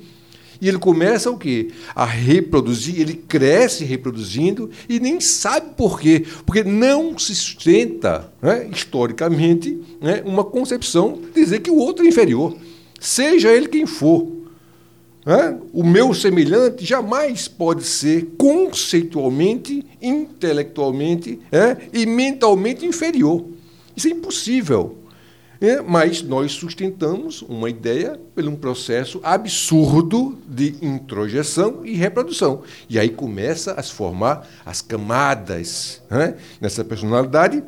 E 0.62 0.68
ele 0.68 0.78
começa 0.78 1.32
o 1.32 1.38
quê? 1.38 1.72
A 1.96 2.06
reproduzir, 2.06 3.02
ele 3.02 3.16
cresce 3.16 3.84
reproduzindo 3.84 4.70
e 4.88 5.00
nem 5.00 5.20
sabe 5.20 5.72
por 5.76 6.00
quê. 6.00 6.24
Porque 6.46 6.64
não 6.64 7.18
se 7.18 7.34
sustenta, 7.34 8.32
né, 8.40 8.70
historicamente, 8.72 9.82
né, 10.00 10.22
uma 10.24 10.44
concepção 10.44 11.20
de 11.34 11.42
dizer 11.42 11.62
que 11.62 11.72
o 11.72 11.78
outro 11.78 12.06
é 12.06 12.08
inferior, 12.08 12.56
seja 13.00 13.52
ele 13.52 13.68
quem 13.68 13.88
for. 13.88 14.28
É? 15.26 15.56
O 15.72 15.84
meu 15.84 16.16
semelhante 16.16 16.84
jamais 16.84 17.48
pode 17.48 17.84
ser 17.84 18.34
conceitualmente, 18.38 19.86
intelectualmente 20.02 21.40
é? 21.52 21.78
e 21.94 22.08
mentalmente 22.08 22.86
inferior. 22.86 23.46
Isso 23.96 24.08
é 24.08 24.12
impossível. 24.12 24.98
É? 25.62 25.80
Mas 25.80 26.24
nós 26.24 26.54
sustentamos 26.54 27.44
uma 27.44 27.70
ideia 27.70 28.20
por 28.34 28.44
um 28.48 28.56
processo 28.56 29.20
absurdo 29.24 30.36
de 30.48 30.76
introjeção 30.82 31.86
e 31.86 31.94
reprodução. 31.94 32.64
E 32.90 32.98
aí 32.98 33.10
começa 33.10 33.74
a 33.74 33.84
se 33.84 33.92
formar 33.92 34.50
as 34.66 34.82
camadas 34.82 36.02
é? 36.10 36.34
nessa 36.60 36.84
personalidade, 36.84 37.64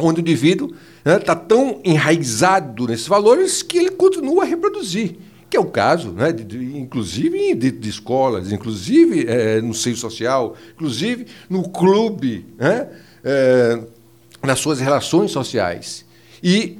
onde 0.00 0.20
o 0.20 0.22
indivíduo 0.22 0.72
está 1.04 1.34
né, 1.34 1.42
tão 1.46 1.82
enraizado 1.84 2.86
nesses 2.86 3.06
valores 3.06 3.62
que 3.62 3.76
ele 3.76 3.90
continua 3.90 4.44
a 4.44 4.46
reproduzir 4.46 5.18
que 5.50 5.56
é 5.56 5.60
o 5.60 5.64
caso, 5.64 6.10
né, 6.10 6.30
de, 6.30 6.44
de, 6.44 6.76
inclusive 6.76 7.54
de, 7.54 7.70
de, 7.70 7.88
escolas, 7.88 8.52
inclusive 8.52 9.24
é, 9.26 9.62
no 9.62 9.72
seio 9.72 9.96
social, 9.96 10.54
inclusive 10.74 11.26
no 11.48 11.66
clube, 11.70 12.44
né, 12.58 12.86
é, 13.24 13.80
nas 14.42 14.58
suas 14.58 14.78
relações 14.78 15.30
sociais. 15.30 16.04
E 16.42 16.78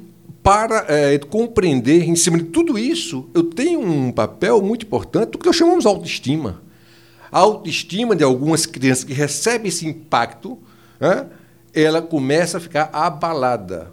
para 0.49 0.85
é, 0.87 1.19
compreender, 1.19 2.03
em 2.09 2.15
cima 2.15 2.39
de 2.39 2.45
tudo 2.45 2.79
isso, 2.79 3.29
eu 3.35 3.43
tenho 3.43 3.81
um 3.81 4.11
papel 4.11 4.59
muito 4.63 4.83
importante, 4.83 5.35
o 5.35 5.37
que 5.37 5.45
nós 5.45 5.55
chamamos 5.55 5.83
de 5.83 5.87
autoestima. 5.87 6.61
A 7.31 7.37
autoestima 7.37 8.15
de 8.15 8.23
algumas 8.23 8.65
crianças 8.65 9.03
que 9.03 9.13
recebem 9.13 9.67
esse 9.67 9.85
impacto, 9.85 10.57
né, 10.99 11.27
ela 11.71 12.01
começa 12.01 12.57
a 12.57 12.59
ficar 12.59 12.89
abalada. 12.91 13.91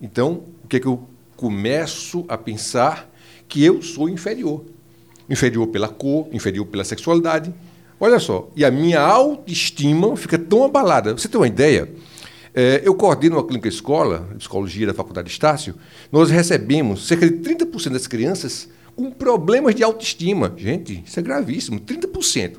Então, 0.00 0.44
o 0.64 0.68
que, 0.68 0.78
é 0.78 0.80
que 0.80 0.86
eu 0.86 1.06
começo 1.36 2.24
a 2.26 2.38
pensar? 2.38 3.08
que 3.48 3.64
eu 3.64 3.82
sou 3.82 4.08
inferior. 4.08 4.64
Inferior 5.28 5.66
pela 5.68 5.88
cor, 5.88 6.28
inferior 6.32 6.66
pela 6.66 6.84
sexualidade. 6.84 7.52
Olha 7.98 8.20
só, 8.20 8.48
e 8.54 8.64
a 8.64 8.70
minha 8.70 9.00
autoestima 9.00 10.16
fica 10.16 10.38
tão 10.38 10.64
abalada. 10.64 11.12
Você 11.12 11.28
tem 11.28 11.40
uma 11.40 11.48
ideia? 11.48 11.88
É, 12.60 12.82
eu 12.84 12.92
coordeno 12.92 13.36
uma 13.36 13.44
clínica 13.46 13.68
escola, 13.68 14.28
psicologia 14.36 14.84
da 14.84 14.92
Faculdade 14.92 15.28
de 15.28 15.32
Estácio, 15.32 15.76
nós 16.10 16.28
recebemos 16.28 17.06
cerca 17.06 17.24
de 17.24 17.36
30% 17.36 17.90
das 17.90 18.08
crianças 18.08 18.68
com 18.96 19.12
problemas 19.12 19.76
de 19.76 19.84
autoestima. 19.84 20.52
Gente, 20.56 21.04
isso 21.06 21.20
é 21.20 21.22
gravíssimo, 21.22 21.78
30% 21.78 22.56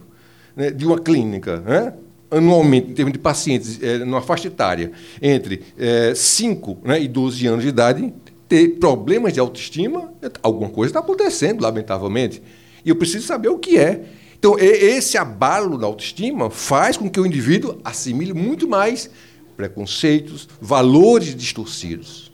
né, 0.56 0.72
de 0.72 0.86
uma 0.86 0.98
clínica, 0.98 1.60
né, 1.60 1.94
anualmente, 2.32 2.92
em 2.92 2.94
termos 2.94 3.12
de 3.12 3.20
pacientes, 3.20 3.78
é, 3.84 3.98
numa 3.98 4.22
faixa 4.22 4.48
etária 4.48 4.94
entre 5.22 5.64
é, 5.78 6.14
5 6.16 6.78
né, 6.82 7.02
e 7.02 7.06
12 7.10 7.46
anos 7.48 7.64
de 7.64 7.68
idade, 7.68 8.14
ter 8.48 8.78
problemas 8.80 9.34
de 9.34 9.42
autoestima, 9.42 10.14
alguma 10.42 10.70
coisa 10.70 10.92
está 10.92 11.02
acontecendo, 11.02 11.62
lamentavelmente. 11.62 12.42
E 12.86 12.90
eu 12.90 12.96
preciso 12.96 13.28
saber 13.28 13.50
o 13.50 13.60
que 13.60 13.78
é. 13.78 14.06
Então, 14.40 14.58
esse 14.58 15.18
abalo 15.18 15.78
da 15.78 15.86
autoestima 15.86 16.50
faz 16.50 16.96
com 16.96 17.10
que 17.10 17.20
o 17.20 17.26
indivíduo 17.26 17.78
assimile 17.84 18.34
muito 18.34 18.66
mais 18.66 19.10
preconceitos, 19.60 20.48
valores 20.62 21.36
distorcidos. 21.36 22.32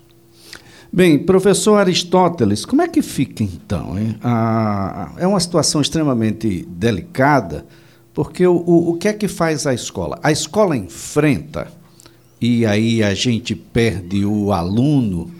Bem, 0.93 1.17
professor 1.17 1.77
Aristóteles, 1.77 2.63
como 2.63 2.83
é 2.83 2.87
que 2.87 3.01
fica 3.01 3.41
então? 3.41 3.95
Ah, 4.21 5.11
é 5.17 5.25
uma 5.25 5.39
situação 5.39 5.81
extremamente 5.81 6.63
delicada, 6.69 7.65
porque 8.13 8.45
o, 8.45 8.53
o, 8.57 8.91
o 8.91 8.97
que 8.97 9.07
é 9.07 9.13
que 9.13 9.27
faz 9.27 9.65
a 9.65 9.73
escola? 9.73 10.19
A 10.21 10.31
escola 10.31 10.77
enfrenta, 10.77 11.71
e 12.39 12.63
aí 12.63 13.01
a 13.01 13.15
gente 13.15 13.55
perde 13.55 14.23
o 14.23 14.53
aluno 14.53 15.31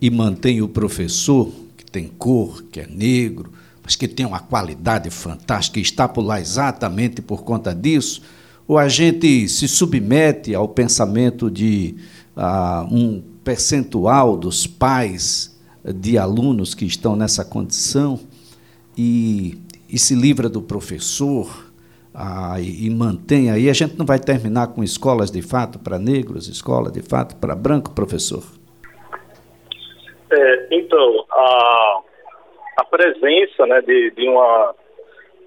e 0.00 0.08
mantém 0.08 0.62
o 0.62 0.68
professor, 0.68 1.52
que 1.76 1.84
tem 1.84 2.08
cor, 2.08 2.64
que 2.72 2.80
é 2.80 2.86
negro, 2.86 3.52
mas 3.84 3.96
que 3.96 4.08
tem 4.08 4.24
uma 4.24 4.40
qualidade 4.40 5.10
fantástica 5.10 5.78
está 5.78 6.08
por 6.08 6.22
lá 6.22 6.40
exatamente 6.40 7.20
por 7.20 7.42
conta 7.42 7.74
disso, 7.74 8.22
ou 8.68 8.76
a 8.76 8.86
gente 8.86 9.48
se 9.48 9.66
submete 9.66 10.54
ao 10.54 10.68
pensamento 10.68 11.50
de 11.50 11.96
uh, 12.36 12.94
um 12.94 13.22
percentual 13.42 14.36
dos 14.36 14.66
pais 14.66 15.58
de 15.82 16.18
alunos 16.18 16.74
que 16.74 16.84
estão 16.84 17.16
nessa 17.16 17.42
condição 17.42 18.20
e, 18.96 19.56
e 19.88 19.98
se 19.98 20.14
livra 20.14 20.50
do 20.50 20.60
professor 20.60 21.66
ah, 22.14 22.56
e, 22.58 22.86
e, 22.86 22.90
mantém 22.90 23.50
aí. 23.50 23.70
A 23.70 23.72
gente 23.72 23.96
não 23.96 24.04
vai 24.04 24.18
terminar 24.18 24.74
com 24.74 24.82
escolas 24.82 25.30
de 25.30 25.40
fato 25.40 25.78
para 25.78 25.98
negros, 25.98 26.48
escola 26.48 26.90
de 26.90 27.00
fato 27.00 27.36
para 27.36 27.54
branco, 27.54 27.94
professor? 27.94 28.42
É, 30.30 30.68
então, 30.72 31.24
a, 31.30 32.00
a 32.78 32.84
presença 32.84 33.66
né, 33.66 33.80
de, 33.82 34.10
de 34.10 34.28
uma 34.28 34.74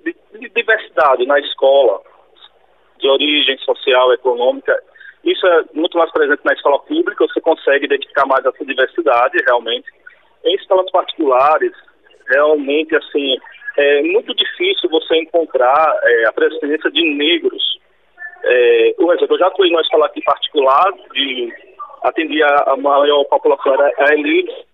de, 0.03 0.15
de 0.39 0.49
diversidade 0.49 1.25
na 1.27 1.39
escola, 1.39 2.01
origem 3.11 3.57
social, 3.59 4.13
econômica, 4.13 4.77
isso 5.23 5.45
é 5.45 5.63
muito 5.73 5.97
mais 5.97 6.11
presente 6.11 6.41
na 6.43 6.53
escola 6.53 6.79
pública, 6.79 7.27
você 7.27 7.39
consegue 7.41 7.85
identificar 7.85 8.25
mais 8.25 8.43
essa 8.45 8.65
diversidade, 8.65 9.37
realmente. 9.45 9.87
Em 10.43 10.55
escolas 10.55 10.89
particulares, 10.91 11.71
realmente, 12.27 12.95
assim, 12.95 13.37
é 13.77 14.01
muito 14.01 14.33
difícil 14.33 14.89
você 14.89 15.17
encontrar 15.17 15.99
é, 16.03 16.25
a 16.25 16.31
presença 16.31 16.89
de 16.89 17.03
negros. 17.03 17.79
É, 18.43 18.93
por 18.97 19.13
exemplo, 19.15 19.35
eu 19.35 19.39
já 19.39 19.51
fui 19.51 19.69
numa 19.69 19.81
escola 19.81 20.07
aqui 20.07 20.21
particular, 20.23 20.91
de 21.13 21.53
atendia 22.03 22.47
a 22.65 22.75
maior 22.77 23.23
população, 23.25 23.73
era 23.75 23.91
a 23.99 24.13
elite. 24.15 24.65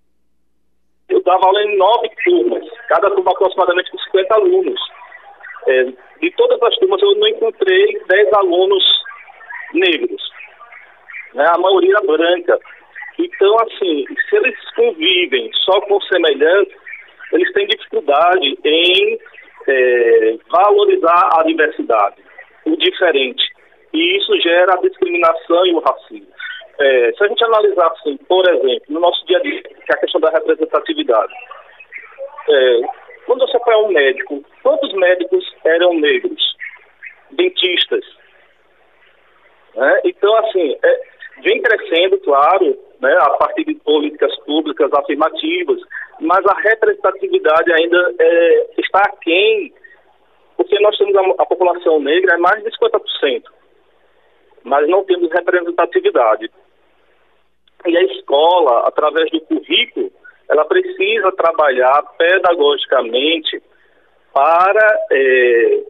Eu 1.09 1.21
dava 1.23 1.45
aula 1.45 1.63
em 1.63 1.77
nove 1.77 2.09
turmas, 2.23 2.65
cada 2.87 3.09
turma 3.11 3.31
aproximadamente 3.31 3.91
com 3.91 3.97
50 3.97 4.33
alunos. 4.33 4.79
É, 5.67 5.83
de 6.21 6.31
todas 6.31 6.61
as 6.63 6.75
turmas, 6.77 7.01
eu 7.01 7.15
não 7.15 7.27
encontrei 7.27 7.99
10 8.07 8.33
alunos 8.33 8.83
negros. 9.73 10.21
Né? 11.33 11.45
A 11.53 11.59
maioria 11.59 11.99
branca. 12.05 12.59
Então, 13.19 13.55
assim, 13.59 14.05
se 14.29 14.35
eles 14.35 14.55
convivem 14.75 15.49
só 15.65 15.81
com 15.81 15.99
semelhantes, 16.01 16.75
eles 17.33 17.51
têm 17.53 17.67
dificuldade 17.67 18.57
em 18.63 19.19
é, 19.67 20.37
valorizar 20.49 21.29
a 21.37 21.43
diversidade, 21.43 22.15
o 22.65 22.75
diferente. 22.77 23.43
E 23.93 24.17
isso 24.17 24.39
gera 24.41 24.73
a 24.73 24.81
discriminação 24.81 25.65
e 25.65 25.73
o 25.73 25.79
racismo. 25.79 26.27
É, 26.79 27.11
se 27.11 27.23
a 27.23 27.27
gente 27.27 27.43
analisar, 27.43 27.91
assim, 27.91 28.17
por 28.29 28.47
exemplo, 28.47 28.85
no 28.89 28.99
nosso 28.99 29.25
dia 29.25 29.37
a 29.37 29.41
dia, 29.41 29.63
que 29.63 29.91
é 29.91 29.95
a 29.95 29.99
questão 29.99 30.21
da 30.21 30.29
representatividade, 30.29 31.33
é, 32.49 32.81
quando 33.27 33.41
você 33.41 33.59
foi 33.59 33.75
um 33.75 33.89
médico, 33.89 34.43
quantos 34.63 34.91
médicos 34.93 35.45
eram 35.65 35.93
negros? 35.95 36.55
Dentistas. 37.31 38.05
Né? 39.75 40.01
Então, 40.05 40.33
assim, 40.37 40.77
é, 40.81 41.01
vem 41.43 41.61
crescendo, 41.61 42.17
claro, 42.21 42.79
né, 43.01 43.15
a 43.19 43.29
partir 43.31 43.65
de 43.65 43.75
políticas 43.75 44.33
públicas 44.45 44.91
afirmativas, 44.93 45.79
mas 46.21 46.43
a 46.47 46.57
representatividade 46.61 47.73
ainda 47.73 48.13
é, 48.17 48.67
está 48.77 48.99
aquém, 48.99 49.73
porque 50.55 50.79
nós 50.79 50.97
temos 50.97 51.15
a, 51.15 51.43
a 51.43 51.45
população 51.45 51.99
negra 51.99 52.35
é 52.35 52.37
mais 52.37 52.63
de 52.63 52.71
50%, 52.71 53.43
mas 54.63 54.87
não 54.87 55.03
temos 55.03 55.29
representatividade. 55.31 56.49
E 57.85 57.97
a 57.97 58.03
escola, 58.03 58.87
através 58.87 59.29
do 59.31 59.41
currículo, 59.41 60.11
ela 60.49 60.65
precisa 60.65 61.31
trabalhar 61.33 62.03
pedagogicamente 62.17 63.61
para 64.33 64.99
é, 65.11 65.83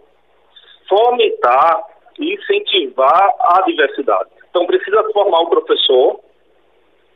fomentar 0.88 1.84
e 2.20 2.34
incentivar 2.34 3.36
a 3.40 3.62
diversidade. 3.64 4.30
Então, 4.50 4.66
precisa 4.66 5.04
formar 5.14 5.42
o 5.42 5.50
professor, 5.50 6.20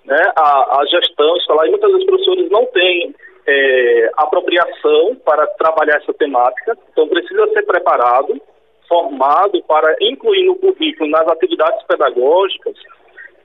né, 0.05 0.21
a, 0.35 0.81
a 0.81 0.85
gestão 0.85 1.35
escolar, 1.37 1.67
e 1.67 1.71
muitas 1.71 1.91
vezes 1.91 2.05
os 2.05 2.09
professores 2.09 2.51
não 2.51 2.65
têm 2.67 3.15
é, 3.47 4.11
apropriação 4.17 5.15
para 5.25 5.47
trabalhar 5.47 5.97
essa 5.97 6.13
temática, 6.13 6.77
então 6.91 7.07
precisa 7.07 7.47
ser 7.53 7.63
preparado, 7.63 8.39
formado 8.87 9.61
para 9.63 9.95
incluir 10.01 10.45
no 10.45 10.55
currículo, 10.55 11.09
nas 11.09 11.27
atividades 11.27 11.83
pedagógicas, 11.87 12.75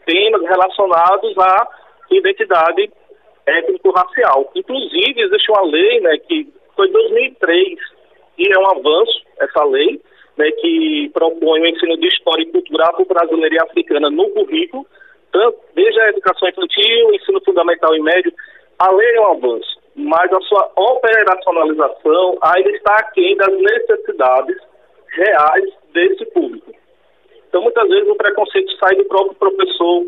temas 0.05 0.43
relacionados 0.43 1.38
à 1.38 1.69
identidade 2.11 2.91
étnico-racial. 3.47 4.50
Inclusive, 4.55 5.21
existe 5.21 5.50
uma 5.50 5.65
lei 5.67 6.00
né, 6.00 6.19
que 6.19 6.53
foi 6.75 6.88
em 6.88 6.93
2003, 6.93 7.79
e 8.38 8.53
é 8.53 8.59
um 8.59 8.71
avanço 8.71 9.23
essa 9.41 9.65
lei, 9.65 10.00
né, 10.37 10.50
que 10.52 11.11
propõe 11.15 11.61
o 11.61 11.67
ensino 11.67 11.97
de 11.97 12.09
história 12.09 12.43
e 12.43 12.52
cultural 12.52 12.93
para 12.95 13.21
brasileira 13.21 13.54
e 13.54 13.59
africana 13.59 14.11
no 14.11 14.28
currículo, 14.30 14.87
tanto, 15.32 15.59
desde 15.75 16.00
a 16.00 16.09
educação 16.11 16.49
infantil, 16.49 17.15
ensino 17.15 17.41
fundamental 17.45 17.95
e 17.95 18.02
médio. 18.02 18.32
A 18.78 18.91
lei 18.93 19.17
é 19.17 19.21
um 19.21 19.32
avanço, 19.32 19.78
mas 19.95 20.32
a 20.32 20.41
sua 20.43 20.71
operacionalização 20.76 22.39
ainda 22.43 22.71
está 22.71 22.95
aquém 22.97 23.37
das 23.37 23.52
necessidades 23.59 24.56
reais 25.09 25.73
desse 25.93 26.26
público. 26.26 26.73
Então, 27.49 27.63
muitas 27.63 27.89
vezes, 27.89 28.09
o 28.09 28.17
preconceito 28.17 28.71
sai 28.78 28.97
do 28.97 29.04
próprio 29.06 29.35
professor, 29.35 30.06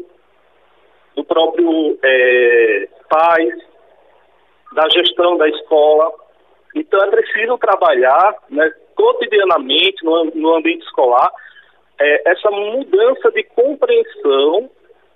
do 1.17 1.25
próprio 1.25 1.99
é, 2.03 2.89
pai, 3.09 3.49
da 4.73 4.89
gestão 4.91 5.37
da 5.37 5.49
escola. 5.49 6.13
Então, 6.75 7.03
é 7.03 7.11
preciso 7.11 7.59
trabalhar 7.59 8.35
né, 8.51 8.71
cotidianamente 8.95 10.05
no, 10.05 10.25
no 10.35 10.57
ambiente 10.57 10.85
escolar 10.85 11.31
é, 11.99 12.31
essa 12.31 12.51
mudança 12.51 13.31
de 13.33 13.43
compreensão 13.45 14.71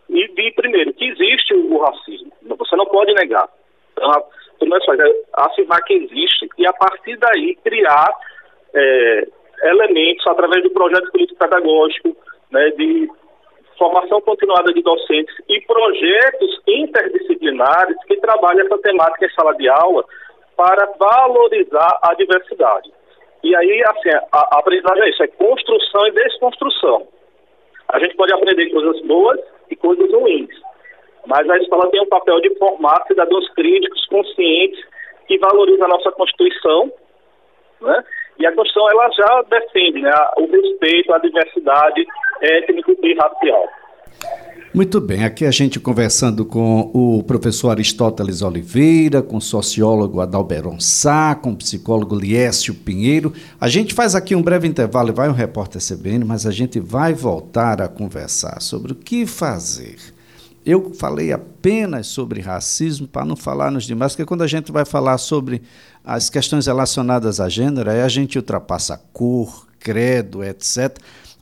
e 0.09 0.29
de, 0.29 0.53
primeiro, 0.53 0.93
que 0.95 1.07
existe 1.07 1.55
o, 1.55 1.79
racismo. 1.79 2.33
Você 2.43 2.77
não 2.77 2.87
pode 2.87 3.15
negar. 3.15 3.49
Então, 3.93 4.11
primeiro 4.59 4.85
é 5.03 5.43
afirmar 5.45 5.83
que 5.85 5.95
existe 5.95 6.49
e, 6.59 6.67
a 6.67 6.73
partir 6.73 7.17
daí, 7.17 7.57
criar 7.65 8.09
é, 8.75 9.29
elementos 9.65 10.27
através 10.27 10.63
do 10.63 10.71
projeto 10.71 11.11
político-pedagógico, 11.13 12.17
né, 12.51 12.71
de 12.71 13.09
formação 13.79 14.21
continuada 14.21 14.73
de 14.73 14.83
docentes 14.83 15.35
e 15.49 15.61
projetos 15.63 16.61
interdisciplinares 16.67 17.97
que 18.07 18.17
trabalham 18.17 18.67
essa 18.67 18.79
temática 18.79 19.27
em 19.27 19.31
sala 19.31 19.55
de 19.55 19.69
aula 19.69 20.05
para 20.57 20.87
valorizar 20.99 21.99
a 22.03 22.15
diversidade. 22.15 22.93
E 23.43 23.57
aí, 23.57 23.83
assim, 23.85 24.11
a, 24.11 24.39
a 24.39 24.59
aprendizagem 24.59 25.03
é 25.03 25.11
isso, 25.11 25.23
é 25.23 25.27
construção 25.29 26.07
e 26.07 26.13
desconstrução. 26.13 27.09
A 27.89 27.99
gente 27.99 28.17
pode 28.17 28.33
aprender 28.33 28.71
coisas 28.71 29.01
boas 29.03 29.41
e 29.71 29.77
coisas 29.77 30.11
ruins, 30.13 30.51
mas 31.27 31.49
a 31.51 31.59
escola 31.59 31.91
tem 31.91 32.01
um 32.01 32.09
papel 32.09 32.41
de 32.41 32.55
formar 32.57 33.05
cidadãos 33.07 33.49
críticos, 33.51 34.07
conscientes, 34.07 34.81
que 35.27 35.39
valorizam 35.39 35.87
a 35.87 35.89
nossa 35.89 36.13
Constituição, 36.13 36.93
né? 37.81 38.05
E 38.39 38.47
a 38.47 38.55
Constituição, 38.55 38.91
ela 38.91 39.11
já 39.11 39.43
defende 39.51 40.01
né, 40.01 40.15
o 40.39 40.47
respeito 40.47 41.13
à 41.13 41.19
diversidade 41.19 42.05
étnico 42.41 42.97
e 43.03 43.15
racial. 43.15 43.69
Muito 44.75 45.03
bem, 45.03 45.23
aqui 45.23 45.45
a 45.45 45.51
gente 45.51 45.79
conversando 45.79 46.47
com 46.47 46.91
o 46.95 47.23
professor 47.23 47.69
Aristóteles 47.69 48.41
Oliveira, 48.41 49.21
com 49.21 49.37
o 49.37 49.41
sociólogo 49.41 50.19
Adalberon 50.19 50.81
Sá, 50.81 51.35
com 51.35 51.51
o 51.51 51.57
psicólogo 51.57 52.19
Liésio 52.19 52.75
Pinheiro. 52.75 53.35
A 53.61 53.69
gente 53.69 53.93
faz 53.93 54.15
aqui 54.15 54.35
um 54.35 54.41
breve 54.41 54.67
intervalo 54.67 55.11
e 55.11 55.13
vai 55.13 55.29
um 55.29 55.35
repórter 55.35 55.83
CBN, 55.83 56.25
mas 56.25 56.47
a 56.47 56.51
gente 56.51 56.81
vai 56.81 57.13
voltar 57.13 57.83
a 57.83 57.89
conversar 57.89 58.63
sobre 58.63 58.93
o 58.93 58.95
que 58.95 59.27
fazer. 59.27 59.97
Eu 60.65 60.95
falei 60.95 61.33
apenas 61.33 62.07
sobre 62.07 62.41
racismo 62.41 63.09
para 63.09 63.25
não 63.25 63.35
falar 63.35 63.71
nos 63.71 63.85
demais, 63.85 64.13
porque 64.13 64.25
quando 64.25 64.43
a 64.43 64.47
gente 64.47 64.71
vai 64.71 64.85
falar 64.85 65.19
sobre 65.19 65.63
as 66.05 66.31
questões 66.31 66.67
relacionadas 66.67 67.41
a 67.41 67.49
gênero, 67.49 67.91
aí 67.91 68.01
a 68.01 68.09
gente 68.09 68.39
ultrapassa 68.39 69.01
cor, 69.13 69.67
credo, 69.79 70.45
etc. 70.45 70.97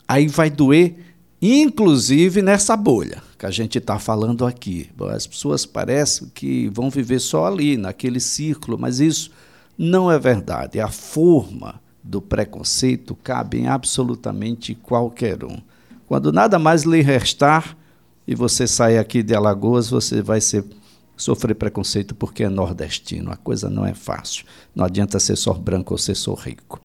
Aí 0.08 0.26
vai 0.26 0.48
doer 0.48 0.96
inclusive 1.40 2.42
nessa 2.42 2.76
bolha 2.76 3.22
que 3.38 3.46
a 3.46 3.50
gente 3.50 3.78
está 3.78 3.98
falando 3.98 4.44
aqui. 4.44 4.90
As 5.14 5.26
pessoas 5.26 5.64
parecem 5.64 6.30
que 6.34 6.68
vão 6.68 6.90
viver 6.90 7.18
só 7.18 7.46
ali, 7.46 7.76
naquele 7.76 8.20
círculo, 8.20 8.78
mas 8.78 9.00
isso 9.00 9.30
não 9.78 10.10
é 10.10 10.18
verdade. 10.18 10.78
A 10.78 10.88
forma 10.88 11.80
do 12.02 12.20
preconceito 12.20 13.14
cabe 13.14 13.58
em 13.58 13.68
absolutamente 13.68 14.74
qualquer 14.74 15.42
um. 15.44 15.58
Quando 16.06 16.32
nada 16.32 16.58
mais 16.58 16.82
lhe 16.82 17.00
restar 17.00 17.76
e 18.30 18.34
você 18.36 18.64
sair 18.64 18.96
aqui 18.96 19.24
de 19.24 19.34
Alagoas, 19.34 19.90
você 19.90 20.22
vai 20.22 20.40
ser, 20.40 20.64
sofrer 21.16 21.52
preconceito 21.52 22.14
porque 22.14 22.44
é 22.44 22.48
nordestino. 22.48 23.32
A 23.32 23.36
coisa 23.36 23.68
não 23.68 23.84
é 23.84 23.92
fácil. 23.92 24.44
Não 24.72 24.84
adianta 24.84 25.18
ser 25.18 25.34
só 25.34 25.52
branco 25.52 25.94
ou 25.94 25.98
ser 25.98 26.14
só 26.14 26.34
rico. 26.34 26.78